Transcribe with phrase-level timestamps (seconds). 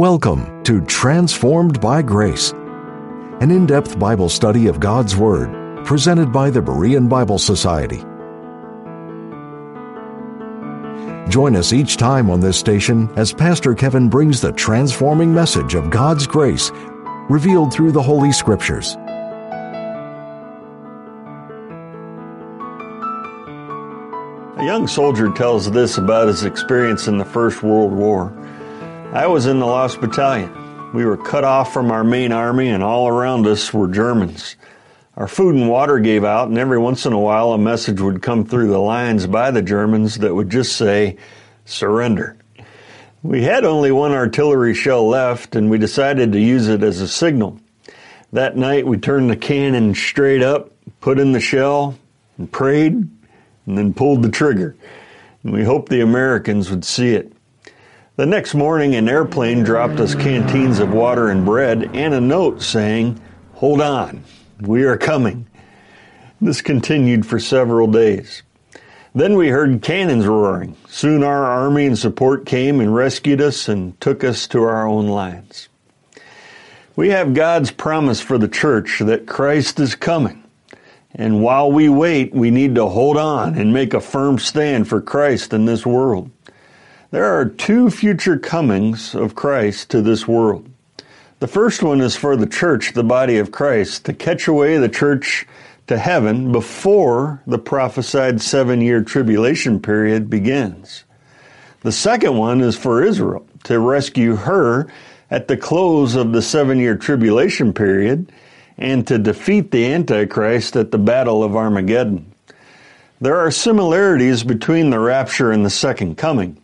[0.00, 2.52] Welcome to Transformed by Grace,
[3.42, 7.98] an in depth Bible study of God's Word presented by the Berean Bible Society.
[11.30, 15.90] Join us each time on this station as Pastor Kevin brings the transforming message of
[15.90, 16.70] God's grace
[17.28, 18.94] revealed through the Holy Scriptures.
[24.56, 28.32] A young soldier tells this about his experience in the First World War.
[29.12, 30.92] I was in the Lost Battalion.
[30.94, 34.54] We were cut off from our main army, and all around us were Germans.
[35.16, 38.22] Our food and water gave out, and every once in a while a message would
[38.22, 41.16] come through the lines by the Germans that would just say,
[41.64, 42.36] surrender.
[43.24, 47.08] We had only one artillery shell left, and we decided to use it as a
[47.08, 47.58] signal.
[48.32, 51.98] That night we turned the cannon straight up, put in the shell,
[52.38, 54.76] and prayed, and then pulled the trigger.
[55.42, 57.32] And we hoped the Americans would see it.
[58.20, 62.60] The next morning, an airplane dropped us canteens of water and bread and a note
[62.60, 63.18] saying,
[63.54, 64.24] Hold on,
[64.60, 65.46] we are coming.
[66.38, 68.42] This continued for several days.
[69.14, 70.76] Then we heard cannons roaring.
[70.86, 75.08] Soon our army and support came and rescued us and took us to our own
[75.08, 75.70] lines.
[76.96, 80.44] We have God's promise for the church that Christ is coming.
[81.14, 85.00] And while we wait, we need to hold on and make a firm stand for
[85.00, 86.30] Christ in this world.
[87.12, 90.70] There are two future comings of Christ to this world.
[91.40, 94.88] The first one is for the church, the body of Christ, to catch away the
[94.88, 95.44] church
[95.88, 101.02] to heaven before the prophesied seven year tribulation period begins.
[101.80, 104.86] The second one is for Israel, to rescue her
[105.32, 108.30] at the close of the seven year tribulation period
[108.78, 112.32] and to defeat the Antichrist at the Battle of Armageddon.
[113.20, 116.56] There are similarities between the rapture and the second coming.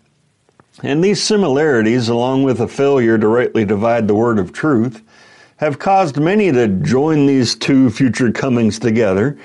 [0.83, 5.03] And these similarities, along with a failure to rightly divide the word of truth,
[5.57, 9.39] have caused many to join these two future comings together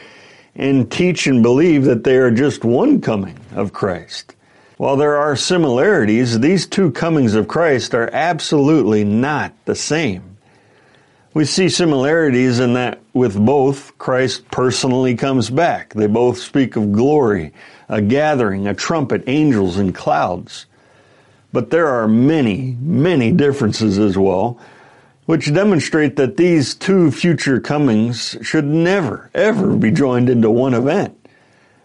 [0.56, 4.36] and teach and believe that they are just one coming of Christ.
[4.76, 10.38] While there are similarities, these two comings of Christ are absolutely not the same.
[11.34, 15.94] We see similarities in that with both, Christ personally comes back.
[15.94, 17.54] They both speak of glory,
[17.88, 20.66] a gathering, a trumpet, angels, and clouds.
[21.54, 24.60] But there are many, many differences as well,
[25.26, 31.18] which demonstrate that these two future comings should never, ever be joined into one event.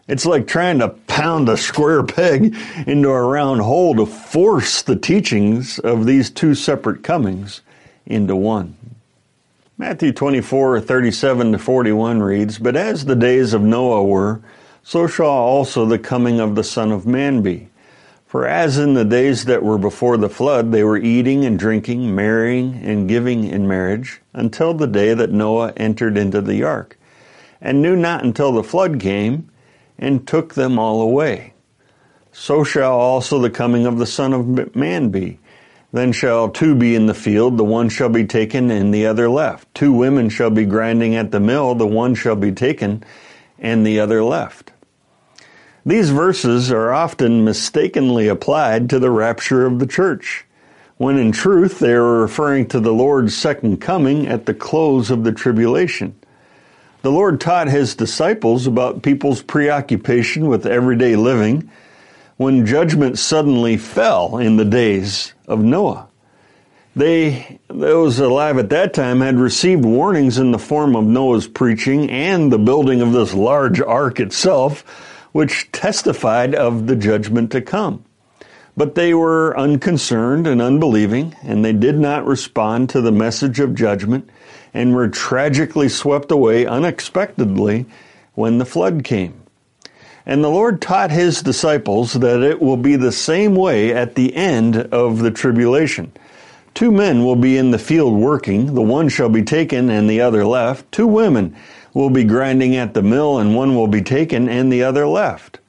[0.09, 2.57] It's like trying to pound a square peg
[2.87, 7.63] into a round hole to force the teachings of these two separate comings
[8.07, 8.77] into one.
[9.79, 14.41] Matthew 24, 37 to 41 reads, But as the days of Noah were,
[14.83, 17.69] so shall also the coming of the Son of Man be.
[18.27, 22.15] For as in the days that were before the flood, they were eating and drinking,
[22.15, 26.99] marrying and giving in marriage, until the day that Noah entered into the ark,
[27.61, 29.49] and knew not until the flood came
[29.97, 31.55] and took them all away.
[32.33, 35.39] So shall also the coming of the Son of Man be.
[35.93, 39.31] Then shall two be in the field, the one shall be taken and the other
[39.31, 39.73] left.
[39.73, 43.05] Two women shall be grinding at the mill, the one shall be taken
[43.59, 44.73] and the other left.
[45.87, 50.45] These verses are often mistakenly applied to the rapture of the church,
[50.97, 55.23] when in truth they are referring to the Lord's second coming at the close of
[55.23, 56.17] the tribulation.
[57.03, 61.71] The Lord taught his disciples about people's preoccupation with everyday living
[62.37, 66.09] when judgment suddenly fell in the days of Noah.
[66.97, 72.11] They, those alive at that time, had received warnings in the form of Noah's preaching
[72.11, 74.83] and the building of this large ark itself
[75.37, 78.03] which testified of the judgment to come.
[78.75, 83.75] But they were unconcerned and unbelieving, and they did not respond to the message of
[83.75, 84.31] judgment
[84.73, 87.85] and were tragically swept away unexpectedly
[88.33, 89.43] when the flood came.
[90.25, 94.35] And the Lord taught his disciples that it will be the same way at the
[94.35, 96.13] end of the tribulation.
[96.73, 100.23] Two men will be in the field working, the one shall be taken and the
[100.23, 100.91] other left.
[100.93, 101.55] Two women
[101.97, 105.61] will be grinding at the mill and one will be taken and the other left.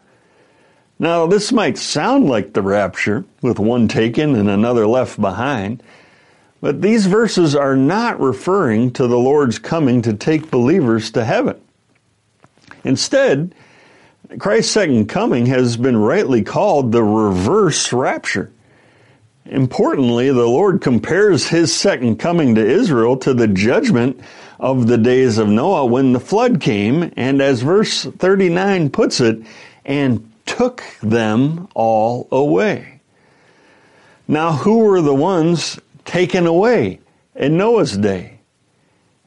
[0.99, 5.81] Now, this might sound like the rapture, with one taken and another left behind,
[6.59, 11.61] but these verses are not referring to the Lord's coming to take believers to heaven.
[12.83, 13.55] Instead,
[14.37, 18.51] Christ's second coming has been rightly called the reverse rapture.
[19.49, 24.19] Importantly, the Lord compares his second coming to Israel to the judgment
[24.59, 29.39] of the days of Noah when the flood came, and as verse 39 puts it,
[29.85, 32.99] and took them all away.
[34.27, 36.99] Now, who were the ones taken away
[37.35, 38.39] in Noah's day?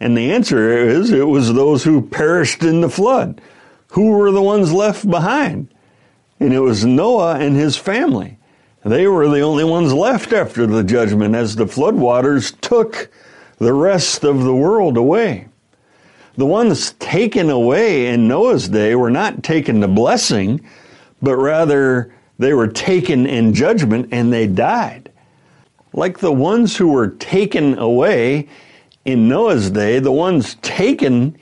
[0.01, 3.41] And the answer is it was those who perished in the flood.
[3.89, 5.69] Who were the ones left behind?
[6.39, 8.39] And it was Noah and his family.
[8.85, 13.11] They were the only ones left after the judgment as the floodwaters took
[13.59, 15.49] the rest of the world away.
[16.37, 20.61] The ones taken away in Noah's day were not taken to blessing,
[21.21, 25.13] but rather they were taken in judgment and they died.
[25.93, 28.49] Like the ones who were taken away
[29.05, 31.37] in Noah's day, the ones taken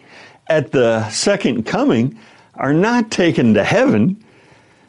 [0.49, 2.19] at the second coming
[2.55, 4.25] are not taken to heaven.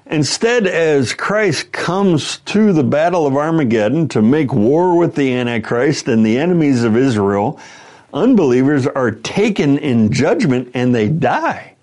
[0.09, 6.07] Instead, as Christ comes to the battle of Armageddon to make war with the Antichrist
[6.07, 7.59] and the enemies of Israel,
[8.11, 11.75] unbelievers are taken in judgment and they die.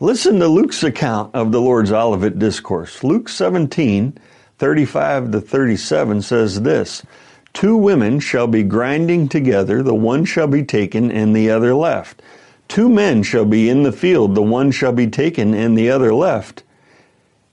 [0.00, 3.04] Listen to Luke's account of the Lord's Olivet Discourse.
[3.04, 4.18] Luke 17,
[4.58, 7.04] 35 to 37 says this
[7.52, 12.20] Two women shall be grinding together, the one shall be taken and the other left.
[12.66, 16.12] Two men shall be in the field, the one shall be taken and the other
[16.12, 16.64] left.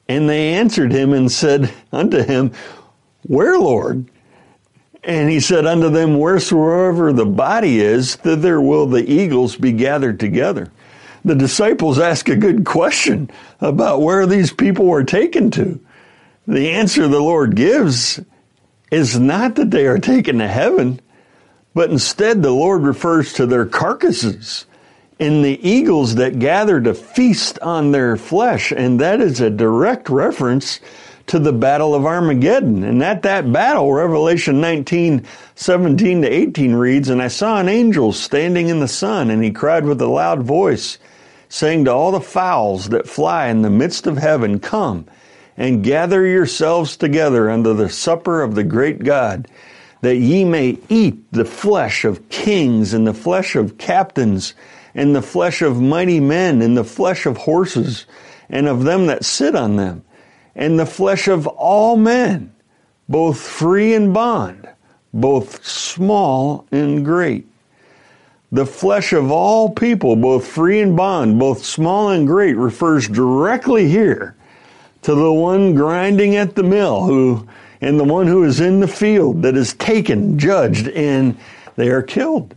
[0.07, 2.51] And they answered him and said unto him,
[3.23, 4.05] Where, Lord?
[5.03, 10.19] And he said unto them, Wheresoever the body is, thither will the eagles be gathered
[10.19, 10.71] together.
[11.23, 15.79] The disciples ask a good question about where these people were taken to.
[16.47, 18.19] The answer the Lord gives
[18.91, 20.99] is not that they are taken to heaven,
[21.73, 24.65] but instead the Lord refers to their carcasses
[25.19, 28.71] and the eagles that gather to feast on their flesh.
[28.71, 30.79] And that is a direct reference
[31.27, 32.83] to the battle of Armageddon.
[32.83, 35.25] And at that battle, Revelation 19,
[35.55, 39.51] 17 to 18 reads, And I saw an angel standing in the sun, and he
[39.51, 40.97] cried with a loud voice,
[41.49, 45.05] saying to all the fowls that fly in the midst of heaven, Come
[45.57, 49.47] and gather yourselves together unto the supper of the great God,
[50.01, 54.53] that ye may eat the flesh of kings, and the flesh of captains,
[54.95, 58.05] and the flesh of mighty men, and the flesh of horses,
[58.49, 60.03] and of them that sit on them
[60.55, 62.53] and the flesh of all men,
[63.09, 64.67] both free and bond,
[65.13, 67.45] both small and great.
[68.51, 73.89] The flesh of all people, both free and bond, both small and great, refers directly
[73.89, 74.35] here
[75.01, 77.47] to the one grinding at the mill who
[77.81, 81.37] and the one who is in the field that is taken, judged, and
[81.75, 82.55] they are killed.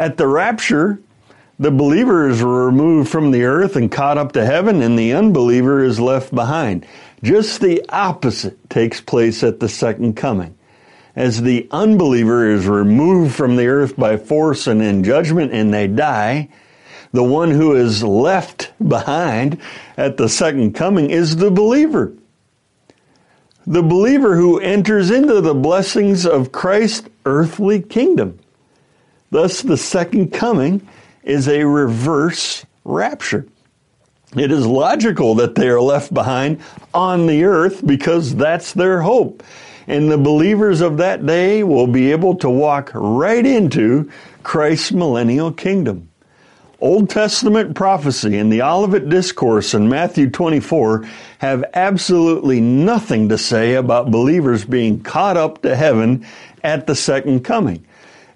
[0.00, 0.98] At the rapture,
[1.58, 5.84] the believer is removed from the earth and caught up to heaven, and the unbeliever
[5.84, 6.86] is left behind.
[7.22, 10.56] Just the opposite takes place at the second coming.
[11.14, 15.86] As the unbeliever is removed from the earth by force and in judgment, and they
[15.86, 16.48] die,
[17.12, 19.60] the one who is left behind
[19.98, 22.14] at the second coming is the believer.
[23.66, 28.38] The believer who enters into the blessings of Christ's earthly kingdom.
[29.30, 30.86] Thus, the second coming
[31.22, 33.46] is a reverse rapture.
[34.36, 36.60] It is logical that they are left behind
[36.94, 39.42] on the earth because that's their hope.
[39.86, 44.10] And the believers of that day will be able to walk right into
[44.44, 46.10] Christ's millennial kingdom.
[46.80, 51.06] Old Testament prophecy and the Olivet Discourse in Matthew 24
[51.38, 56.24] have absolutely nothing to say about believers being caught up to heaven
[56.62, 57.84] at the second coming.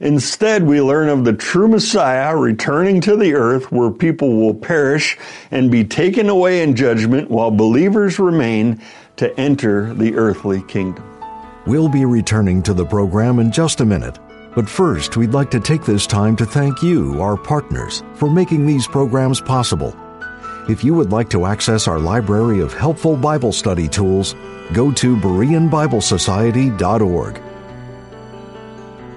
[0.05, 5.17] Instead, we learn of the true Messiah returning to the earth where people will perish
[5.51, 8.79] and be taken away in judgment while believers remain
[9.17, 11.03] to enter the earthly kingdom.
[11.67, 14.19] We'll be returning to the program in just a minute.
[14.55, 18.67] But first, we'd like to take this time to thank you, our partners, for making
[18.67, 19.97] these programs possible.
[20.69, 24.35] If you would like to access our library of helpful Bible study tools,
[24.75, 27.54] go to BereanBibleSociety.org.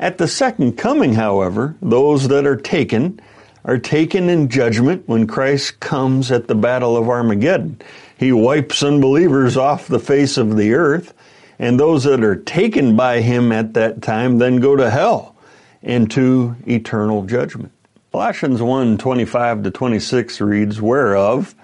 [0.00, 3.20] At the second coming, however, those that are taken
[3.64, 7.80] are taken in judgment when Christ comes at the battle of Armageddon.
[8.16, 11.14] He wipes unbelievers off the face of the earth,
[11.58, 15.36] and those that are taken by him at that time then go to hell
[15.82, 17.72] into eternal judgment.
[18.10, 21.54] Colossians 1 25 to 26 reads, Whereof,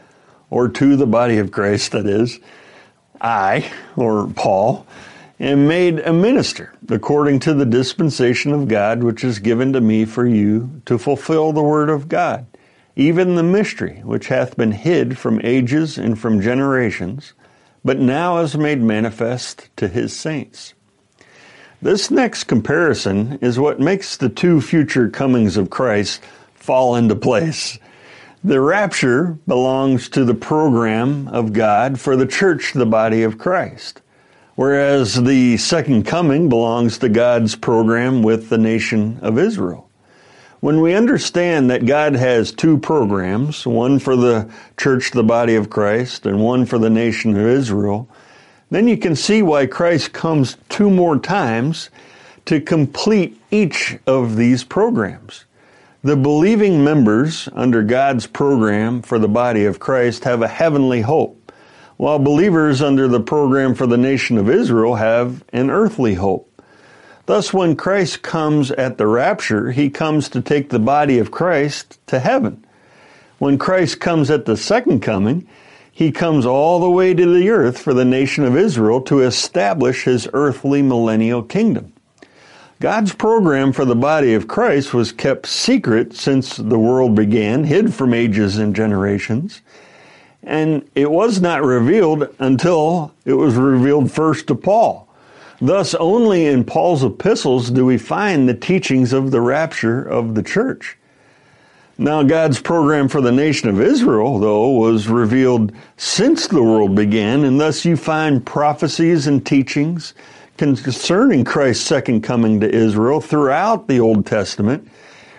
[0.50, 2.38] or to the body of Christ, that is,
[3.20, 4.86] I, or Paul,
[5.40, 10.04] am made a minister according to the dispensation of God which is given to me
[10.04, 12.46] for you to fulfill the word of God,
[12.96, 17.34] even the mystery which hath been hid from ages and from generations,
[17.84, 20.74] but now is made manifest to his saints.
[21.80, 26.20] This next comparison is what makes the two future comings of Christ
[26.54, 27.78] fall into place.
[28.42, 34.00] The rapture belongs to the program of God for the church, the body of Christ
[34.58, 39.88] whereas the second coming belongs to God's program with the nation of Israel.
[40.58, 45.70] When we understand that God has two programs, one for the church, the body of
[45.70, 48.08] Christ, and one for the nation of Israel,
[48.68, 51.90] then you can see why Christ comes two more times
[52.46, 55.44] to complete each of these programs.
[56.02, 61.37] The believing members under God's program for the body of Christ have a heavenly hope
[61.98, 66.62] while believers under the program for the nation of Israel have an earthly hope.
[67.26, 71.98] Thus, when Christ comes at the rapture, he comes to take the body of Christ
[72.06, 72.64] to heaven.
[73.38, 75.46] When Christ comes at the second coming,
[75.92, 80.04] he comes all the way to the earth for the nation of Israel to establish
[80.04, 81.92] his earthly millennial kingdom.
[82.78, 87.92] God's program for the body of Christ was kept secret since the world began, hid
[87.92, 89.62] from ages and generations
[90.42, 95.08] and it was not revealed until it was revealed first to Paul.
[95.60, 100.42] Thus, only in Paul's epistles do we find the teachings of the rapture of the
[100.42, 100.96] church.
[102.00, 107.44] Now, God's program for the nation of Israel, though, was revealed since the world began,
[107.44, 110.14] and thus you find prophecies and teachings
[110.56, 114.88] concerning Christ's second coming to Israel throughout the Old Testament,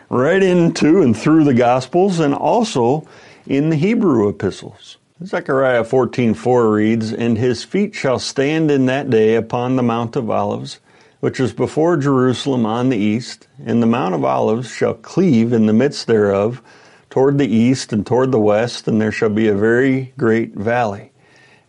[0.09, 3.07] right into and through the Gospels, and also
[3.49, 4.97] in the Hebrew epistles.
[5.25, 10.29] Zechariah 14:4 reads, "And his feet shall stand in that day upon the Mount of
[10.29, 10.79] Olives,
[11.19, 15.65] which is before Jerusalem on the east, and the Mount of Olives shall cleave in
[15.65, 16.61] the midst thereof
[17.09, 21.11] toward the east and toward the west, and there shall be a very great valley.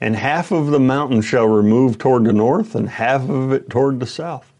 [0.03, 4.01] And half of the mountain shall remove toward the north, and half of it toward
[4.01, 4.53] the south."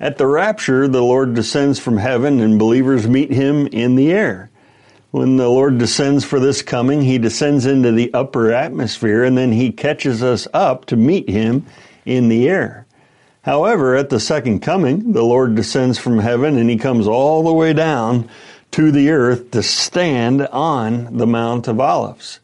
[0.00, 4.50] At the rapture, the Lord descends from heaven, and believers meet him in the air
[5.14, 9.52] when the Lord descends for this coming, he descends into the upper atmosphere and then
[9.52, 11.64] he catches us up to meet him
[12.04, 12.84] in the air.
[13.42, 17.52] However, at the second coming, the Lord descends from heaven and he comes all the
[17.52, 18.28] way down
[18.72, 22.40] to the earth to stand on the Mount of Olives.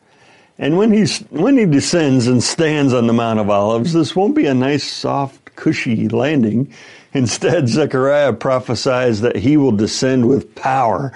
[0.57, 4.37] And when he, when he descends and stands on the Mount of Olives, this won't
[4.37, 6.73] be a nice, soft, cushy landing.
[7.15, 11.13] Instead, Zechariah prophesies that he will descend with power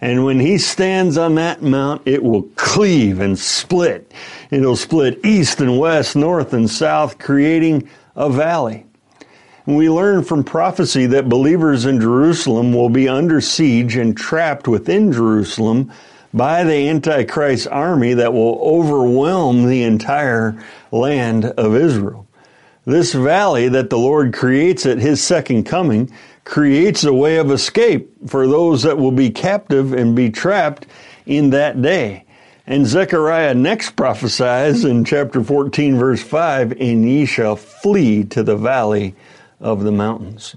[0.00, 4.12] and when he stands on that mount, it will cleave and split.
[4.50, 8.84] It'll split east and west, north and south, creating a valley.
[9.64, 14.68] And we learn from prophecy that believers in Jerusalem will be under siege and trapped
[14.68, 15.90] within Jerusalem
[16.32, 20.62] by the Antichrist army that will overwhelm the entire
[20.92, 22.26] land of Israel.
[22.84, 26.12] This valley that the Lord creates at his second coming
[26.46, 30.86] creates a way of escape for those that will be captive and be trapped
[31.26, 32.24] in that day.
[32.68, 38.56] And Zechariah next prophesies in chapter 14, verse 5 And ye shall flee to the
[38.56, 39.14] valley
[39.60, 40.54] of the mountains.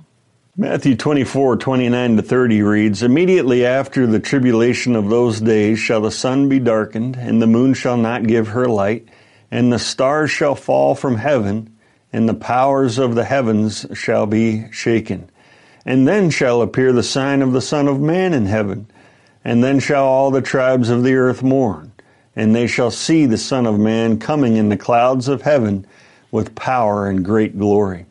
[0.55, 6.11] Matthew 24, 29 to 30 reads, Immediately after the tribulation of those days shall the
[6.11, 9.07] sun be darkened, and the moon shall not give her light,
[9.49, 11.75] and the stars shall fall from heaven,
[12.13, 15.29] and the powers of the heavens shall be shaken.
[15.89, 18.85] And then shall appear the sign of the Son of Man in heaven,
[19.43, 21.91] and then shall all the tribes of the earth mourn,
[22.35, 25.87] and they shall see the Son of Man coming in the clouds of heaven
[26.29, 28.05] with power and great glory.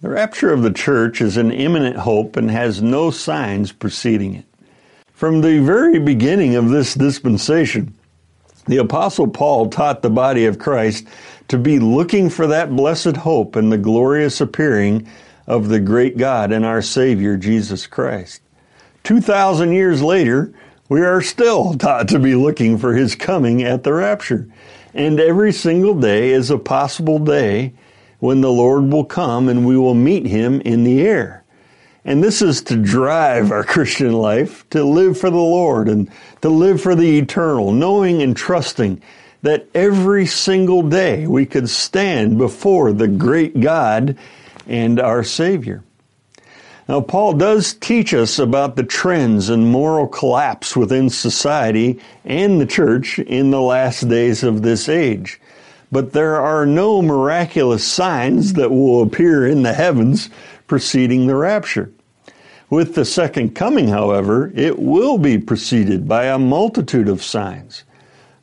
[0.00, 4.46] The rapture of the church is an imminent hope and has no signs preceding it.
[5.12, 7.92] From the very beginning of this dispensation,
[8.66, 11.06] the Apostle Paul taught the body of Christ
[11.48, 15.06] to be looking for that blessed hope and the glorious appearing
[15.46, 18.40] of the great God and our Savior, Jesus Christ.
[19.04, 20.52] 2,000 years later,
[20.88, 24.48] we are still taught to be looking for His coming at the rapture.
[24.94, 27.74] And every single day is a possible day
[28.20, 31.44] when the Lord will come and we will meet him in the air.
[32.06, 36.10] And this is to drive our Christian life, to live for the Lord and
[36.40, 39.02] to live for the eternal, knowing and trusting
[39.42, 44.16] that every single day we could stand before the great God
[44.66, 45.82] and our Savior.
[46.88, 52.66] Now, Paul does teach us about the trends and moral collapse within society and the
[52.66, 55.40] church in the last days of this age
[55.94, 60.28] but there are no miraculous signs that will appear in the heavens
[60.66, 61.88] preceding the rapture.
[62.68, 67.84] With the second coming, however, it will be preceded by a multitude of signs.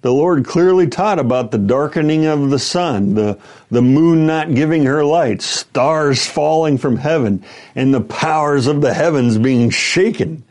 [0.01, 3.37] The Lord clearly taught about the darkening of the sun, the,
[3.69, 7.43] the moon not giving her light, stars falling from heaven,
[7.75, 10.43] and the powers of the heavens being shaken.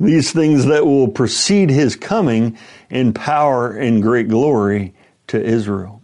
[0.00, 2.58] These things that will precede his coming
[2.90, 4.92] in power and great glory
[5.28, 6.02] to Israel.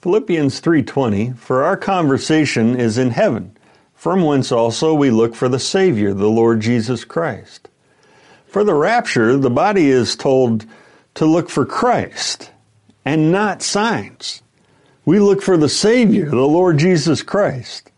[0.00, 3.56] Philippians 3:20 For our conversation is in heaven
[3.94, 7.68] from whence also we look for the savior the Lord Jesus Christ.
[8.46, 10.64] For the rapture the body is told
[11.16, 12.50] to look for Christ
[13.04, 14.42] and not signs.
[15.04, 17.90] We look for the savior the Lord Jesus Christ.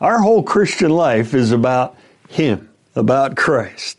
[0.00, 1.96] Our whole Christian life is about
[2.28, 3.98] him, about Christ,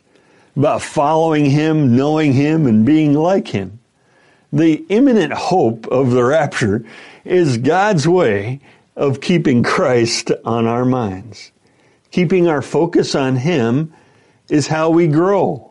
[0.56, 3.80] about following him, knowing him and being like him.
[4.54, 6.86] The imminent hope of the rapture
[7.26, 8.62] is God's way
[8.96, 11.52] of keeping Christ on our minds.
[12.12, 13.94] Keeping our focus on Him
[14.50, 15.67] is how we grow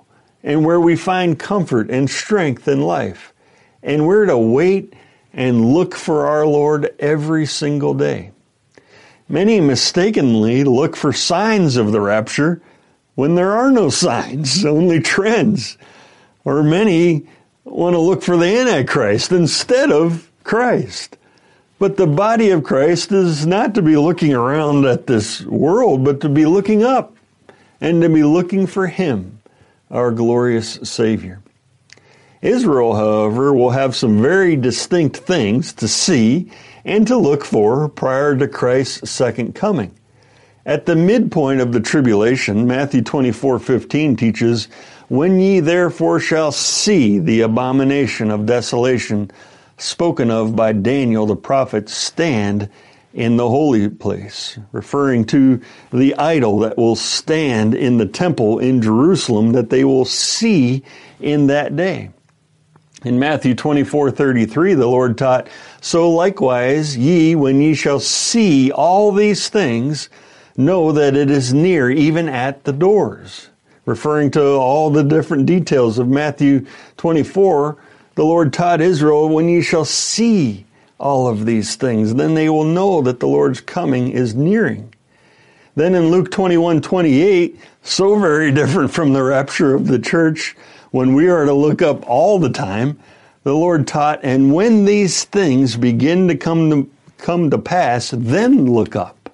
[0.46, 3.35] and where we find comfort and strength in life.
[3.82, 4.94] And we're to wait
[5.35, 8.30] and look for our Lord every single day.
[9.28, 12.62] Many mistakenly look for signs of the rapture
[13.16, 15.76] when there are no signs, only trends.
[16.44, 17.26] Or many
[17.64, 21.18] want to look for the Antichrist instead of Christ.
[21.80, 26.20] But the body of Christ is not to be looking around at this world, but
[26.20, 27.16] to be looking up
[27.80, 29.40] and to be looking for Him,
[29.90, 31.40] our glorious Savior.
[32.42, 36.51] Israel, however, will have some very distinct things to see
[36.85, 39.92] and to look for prior to Christ's second coming.
[40.64, 44.68] At the midpoint of the tribulation, Matthew 24:15 teaches,
[45.09, 49.31] "When ye therefore shall see the abomination of desolation
[49.79, 52.68] spoken of by Daniel the prophet stand
[53.16, 55.59] in the holy place, referring to
[55.90, 60.85] the idol that will stand in the temple in Jerusalem that they will see
[61.18, 62.11] in that day.
[63.05, 65.48] In Matthew 24 33, the Lord taught,
[65.81, 70.11] So likewise, ye, when ye shall see all these things,
[70.55, 73.48] know that it is near, even at the doors.
[73.87, 76.66] Referring to all the different details of Matthew
[76.98, 77.79] 24,
[78.14, 80.66] the Lord taught Israel, when ye shall see
[80.98, 84.92] all of these things, then they will know that the Lord's coming is nearing.
[85.74, 90.56] Then in Luke 21, 28, so very different from the rapture of the church,
[90.90, 92.98] when we are to look up all the time,
[93.42, 98.72] the Lord taught, and when these things begin to come to, come to pass, then
[98.72, 99.30] look up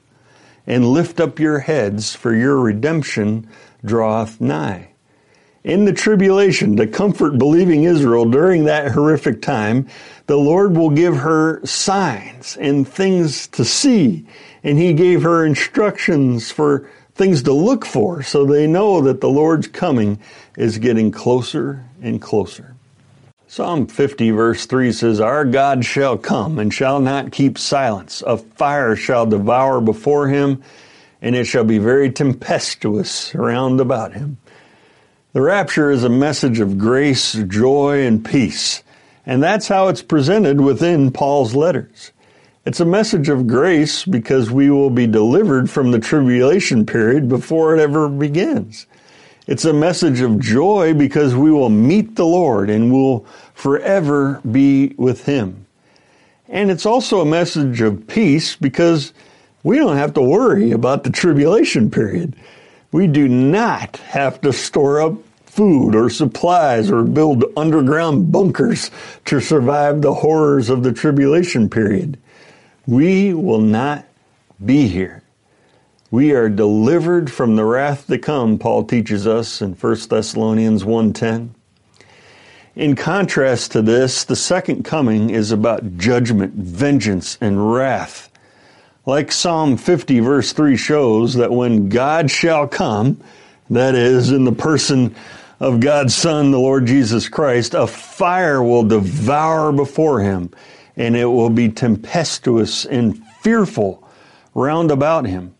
[0.66, 3.48] and lift up your heads, for your redemption
[3.84, 4.91] draweth nigh
[5.64, 9.86] in the tribulation to comfort believing Israel during that horrific time,
[10.26, 14.26] the Lord will give her signs and things to see.
[14.64, 19.28] And He gave her instructions for things to look for so they know that the
[19.28, 20.18] Lord's coming
[20.56, 22.74] is getting closer and closer.
[23.46, 28.22] Psalm 50 verse 3 says, Our God shall come and shall not keep silence.
[28.26, 30.62] A fire shall devour before him,
[31.20, 34.38] and it shall be very tempestuous round about him.
[35.32, 38.82] The rapture is a message of grace, joy, and peace.
[39.24, 42.12] And that's how it's presented within Paul's letters.
[42.66, 47.74] It's a message of grace because we will be delivered from the tribulation period before
[47.74, 48.86] it ever begins.
[49.46, 54.94] It's a message of joy because we will meet the Lord and will forever be
[54.98, 55.66] with Him.
[56.46, 59.14] And it's also a message of peace because
[59.62, 62.36] we don't have to worry about the tribulation period.
[62.92, 65.14] We do not have to store up
[65.46, 68.90] food or supplies or build underground bunkers
[69.24, 72.18] to survive the horrors of the tribulation period.
[72.86, 74.06] We will not
[74.64, 75.22] be here.
[76.10, 81.54] We are delivered from the wrath to come, Paul teaches us in 1 Thessalonians 1:10.
[82.74, 88.30] In contrast to this, the second coming is about judgment, vengeance, and wrath.
[89.04, 93.20] Like Psalm 50 verse 3 shows that when God shall come,
[93.68, 95.14] that is, in the person
[95.58, 100.50] of God's Son, the Lord Jesus Christ, a fire will devour before him,
[100.96, 104.08] and it will be tempestuous and fearful
[104.54, 105.54] round about him.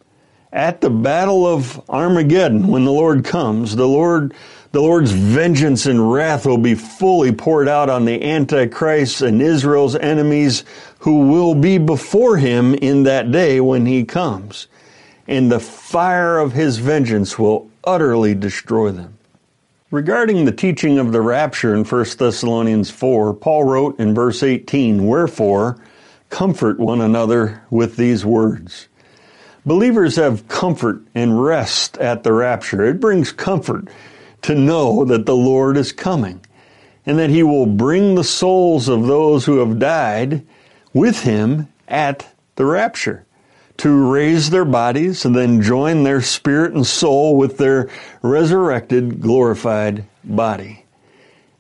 [0.53, 4.35] At the battle of Armageddon, when the Lord comes, the Lord
[4.73, 9.95] the Lord's vengeance and wrath will be fully poured out on the Antichrist and Israel's
[9.95, 10.65] enemies
[11.01, 14.67] who will be before him in that day when he comes.
[15.29, 19.19] And the fire of his vengeance will utterly destroy them.
[19.91, 25.07] Regarding the teaching of the rapture in 1 Thessalonians 4, Paul wrote in verse 18,
[25.07, 25.77] Wherefore,
[26.31, 28.89] comfort one another with these words.
[29.67, 32.87] Believers have comfort and rest at the rapture.
[32.87, 33.89] It brings comfort
[34.43, 36.45] to know that the Lord is coming
[37.07, 40.47] and that he will bring the souls of those who have died
[40.93, 43.25] with him at the rapture
[43.79, 47.89] to raise their bodies and then join their spirit and soul with their
[48.21, 50.85] resurrected, glorified body.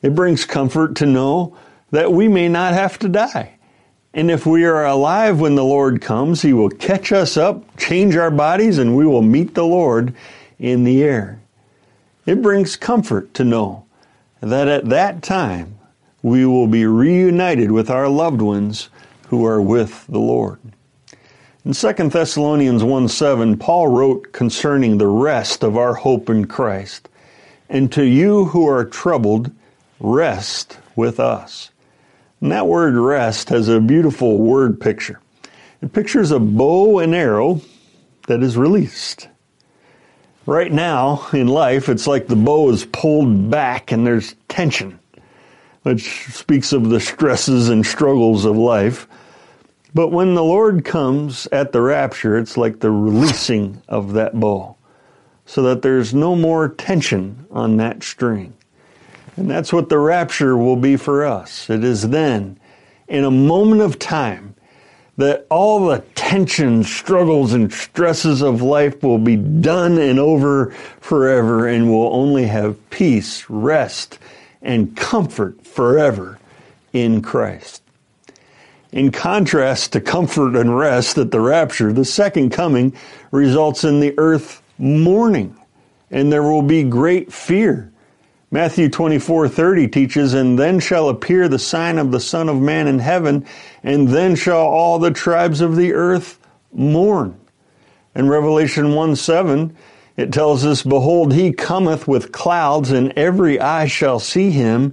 [0.02, 1.56] It brings comfort to know
[1.90, 3.58] that we may not have to die.
[4.14, 8.14] And if we are alive when the Lord comes, He will catch us up, change
[8.14, 10.14] our bodies, and we will meet the Lord
[10.58, 11.41] in the air.
[12.24, 13.84] It brings comfort to know
[14.40, 15.78] that at that time
[16.22, 18.88] we will be reunited with our loved ones
[19.28, 20.60] who are with the Lord.
[21.64, 27.08] In 2 Thessalonians 1 7, Paul wrote concerning the rest of our hope in Christ.
[27.68, 29.50] And to you who are troubled,
[29.98, 31.70] rest with us.
[32.40, 35.20] And that word rest has a beautiful word picture.
[35.80, 37.62] It pictures a bow and arrow
[38.26, 39.28] that is released.
[40.46, 44.98] Right now in life, it's like the bow is pulled back and there's tension,
[45.82, 49.06] which speaks of the stresses and struggles of life.
[49.94, 54.76] But when the Lord comes at the rapture, it's like the releasing of that bow
[55.46, 58.54] so that there's no more tension on that string.
[59.36, 61.70] And that's what the rapture will be for us.
[61.70, 62.58] It is then,
[63.06, 64.54] in a moment of time,
[65.18, 70.70] that all the tensions, struggles, and stresses of life will be done and over
[71.00, 74.18] forever, and we'll only have peace, rest,
[74.62, 76.38] and comfort forever
[76.92, 77.82] in Christ.
[78.92, 82.94] In contrast to comfort and rest at the rapture, the second coming
[83.30, 85.56] results in the earth mourning,
[86.10, 87.91] and there will be great fear.
[88.54, 92.98] Matthew 24:30 teaches, "And then shall appear the sign of the Son of Man in
[92.98, 93.46] heaven,
[93.82, 96.38] and then shall all the tribes of the earth
[96.70, 97.34] mourn."
[98.14, 99.72] In Revelation 1 7,
[100.18, 104.92] it tells us, Behold, he cometh with clouds, and every eye shall see him,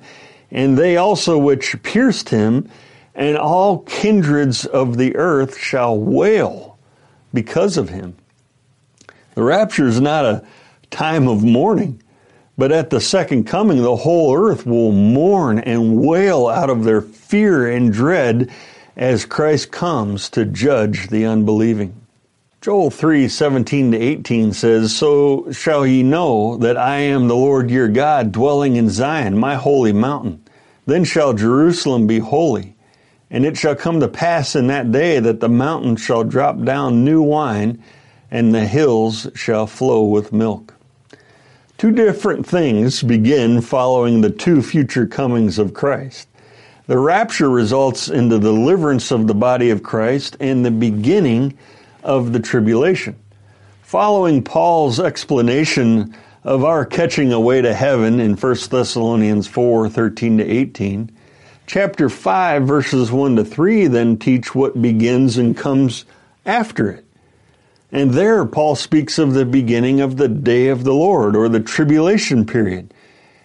[0.50, 2.70] and they also which pierced him,
[3.14, 6.78] and all kindreds of the earth shall wail
[7.34, 8.16] because of him.
[9.36, 10.44] The rapture is not a
[10.92, 12.02] time of mourning.
[12.60, 17.00] But at the second coming, the whole earth will mourn and wail out of their
[17.00, 18.52] fear and dread
[18.98, 21.96] as Christ comes to judge the unbelieving.
[22.60, 27.72] Joel 3 17 to 18 says, So shall ye know that I am the Lord
[27.72, 30.44] your God, dwelling in Zion, my holy mountain.
[30.86, 32.76] Then shall Jerusalem be holy.
[33.32, 37.06] And it shall come to pass in that day that the mountain shall drop down
[37.06, 37.82] new wine,
[38.30, 40.76] and the hills shall flow with milk.
[41.80, 46.28] Two different things begin following the two future comings of Christ.
[46.88, 51.58] The rapture results in the deliverance of the body of Christ and the beginning
[52.04, 53.16] of the tribulation.
[53.82, 56.14] Following Paul's explanation
[56.44, 61.10] of our catching away to heaven in 1 Thessalonians 4 13 to 18,
[61.66, 66.04] chapter 5, verses 1 to 3 then teach what begins and comes
[66.46, 67.06] after it.
[67.92, 71.60] And there, Paul speaks of the beginning of the day of the Lord or the
[71.60, 72.94] tribulation period.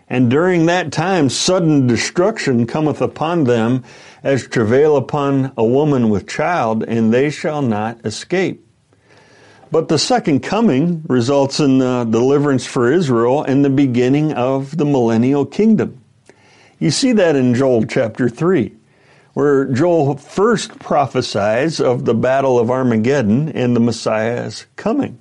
[0.09, 3.85] And during that time, sudden destruction cometh upon them
[4.23, 8.67] as travail upon a woman with child, and they shall not escape.
[9.71, 14.85] But the second coming results in the deliverance for Israel and the beginning of the
[14.85, 16.01] millennial kingdom.
[16.79, 18.73] You see that in Joel chapter 3,
[19.35, 25.19] where Joel first prophesies of the battle of Armageddon and the Messiah's coming.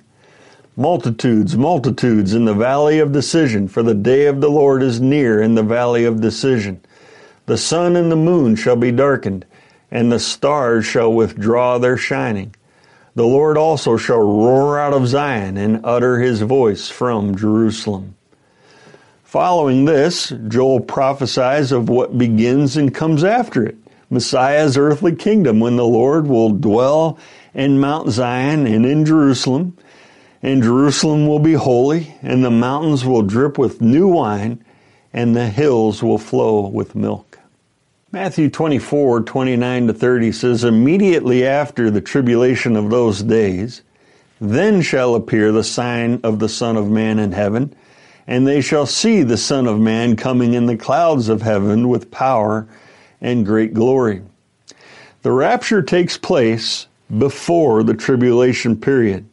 [0.76, 5.42] Multitudes, multitudes in the valley of decision, for the day of the Lord is near
[5.42, 6.80] in the valley of decision.
[7.46, 9.46] The sun and the moon shall be darkened,
[9.90, 12.54] and the stars shall withdraw their shining.
[13.16, 18.16] The Lord also shall roar out of Zion and utter his voice from Jerusalem.
[19.24, 23.76] Following this, Joel prophesies of what begins and comes after it
[24.10, 27.18] Messiah's earthly kingdom, when the Lord will dwell
[27.54, 29.76] in Mount Zion and in Jerusalem
[30.44, 34.62] and Jerusalem will be holy, and the mountains will drip with new wine,
[35.10, 37.38] and the hills will flow with milk.
[38.12, 43.80] Matthew 24, 29 to 30 says, Immediately after the tribulation of those days,
[44.38, 47.74] then shall appear the sign of the Son of Man in heaven,
[48.26, 52.10] and they shall see the Son of Man coming in the clouds of heaven with
[52.10, 52.68] power
[53.24, 54.20] and great glory.
[55.22, 56.86] The rapture takes place
[57.18, 59.24] before the tribulation period.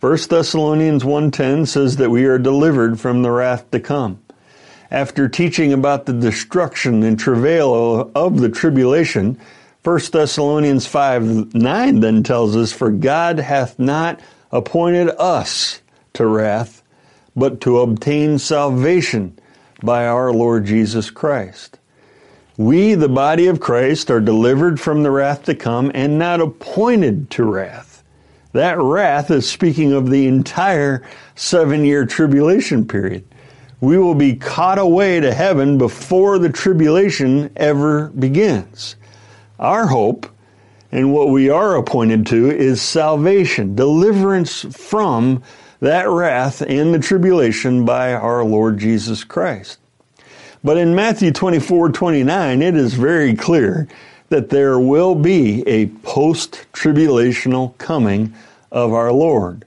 [0.00, 4.18] 1 Thessalonians 1:10 says that we are delivered from the wrath to come.
[4.90, 9.38] After teaching about the destruction and travail of the tribulation,
[9.82, 14.20] 1 Thessalonians 5 9 then tells us, For God hath not
[14.52, 15.80] appointed us
[16.12, 16.82] to wrath,
[17.34, 19.38] but to obtain salvation
[19.82, 21.77] by our Lord Jesus Christ.
[22.58, 27.30] We, the body of Christ, are delivered from the wrath to come and not appointed
[27.30, 28.02] to wrath.
[28.52, 33.24] That wrath is speaking of the entire seven year tribulation period.
[33.80, 38.96] We will be caught away to heaven before the tribulation ever begins.
[39.60, 40.26] Our hope
[40.90, 45.44] and what we are appointed to is salvation, deliverance from
[45.78, 49.78] that wrath and the tribulation by our Lord Jesus Christ.
[50.64, 53.88] But in Matthew 24 29, it is very clear
[54.28, 58.34] that there will be a post tribulational coming
[58.70, 59.64] of our Lord.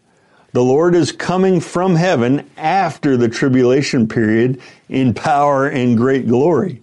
[0.54, 6.82] The Lord is coming from heaven after the tribulation period in power and great glory.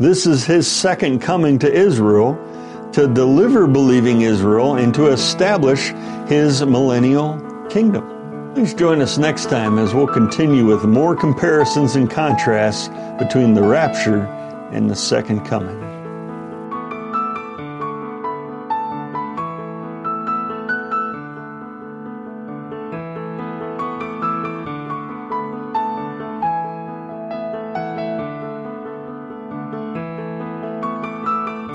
[0.00, 2.34] This is his second coming to Israel
[2.92, 5.92] to deliver believing Israel and to establish
[6.26, 7.38] his millennial
[7.68, 8.11] kingdom.
[8.54, 12.88] Please join us next time as we'll continue with more comparisons and contrasts
[13.18, 14.26] between the rapture
[14.72, 15.80] and the second coming.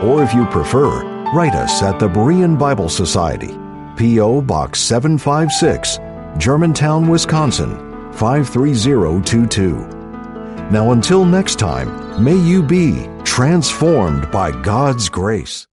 [0.07, 3.59] Or if you prefer, Write us at the Berean Bible Society,
[3.97, 4.43] P.O.
[4.43, 5.99] Box 756,
[6.37, 9.77] Germantown, Wisconsin 53022.
[10.71, 15.65] Now, until next time, may you be transformed by God's grace.